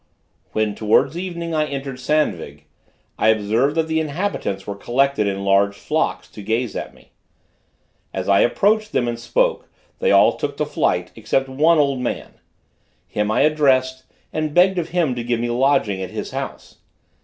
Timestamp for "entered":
1.67-1.99